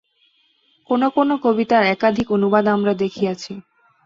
কোন 0.89 1.01
কোন 1.09 1.29
কবিতার 1.43 1.83
একাধিক 1.87 2.27
অনুবাদ 2.31 2.65
আমরা 2.67 2.93
দেখিয়াছি। 2.95 3.51